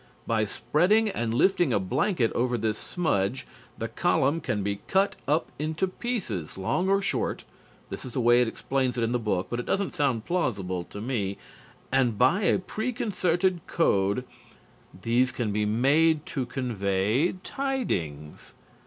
By 0.25 0.45
spreading 0.45 1.09
and 1.09 1.31
lifting 1.31 1.71
a 1.71 1.79
blanket 1.79 2.31
over 2.33 2.57
this 2.57 2.79
smudge 2.79 3.45
the 3.77 3.87
column 3.87 4.41
can 4.41 4.63
be 4.63 4.77
cut 4.87 5.15
up 5.27 5.51
into 5.59 5.87
pieces, 5.87 6.57
long 6.57 6.89
or 6.89 7.03
short 7.03 7.43
(this 7.91 8.03
is 8.03 8.13
the 8.13 8.19
way 8.19 8.41
it 8.41 8.47
explains 8.47 8.97
it 8.97 9.03
in 9.03 9.11
the 9.11 9.19
book, 9.19 9.45
but 9.47 9.59
it 9.59 9.67
doesn't 9.67 9.93
sound 9.93 10.25
plausible 10.25 10.83
to 10.85 11.01
me), 11.01 11.37
and 11.91 12.17
by 12.17 12.41
a 12.41 12.57
preconcerted 12.57 13.61
code 13.67 14.25
these 14.99 15.31
can 15.31 15.53
be 15.53 15.65
made 15.67 16.25
to 16.25 16.47
convey 16.47 17.33
tidings. 17.43 18.55